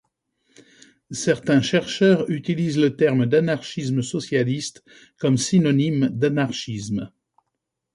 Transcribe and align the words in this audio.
Certains 1.11 1.61
chercheurs 1.61 2.27
utilisent 2.27 2.79
le 2.79 2.95
terme 2.95 3.27
d'anarchisme 3.27 4.01
socialiste 4.01 4.83
comme 5.19 5.37
synonyme 5.37 6.09
d'anarchisme. 6.09 7.11